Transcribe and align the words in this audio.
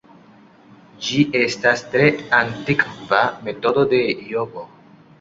Ĝi 1.07 1.19
estas 1.41 1.85
tre 1.93 2.09
antikva 2.41 3.23
metodo 3.49 3.89
de 3.97 4.05
jogo. 4.35 4.71